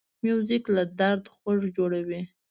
موزیک 0.23 0.63
له 0.75 0.83
درد 0.99 1.23
خوږ 1.33 1.61
جوړوي. 1.77 2.21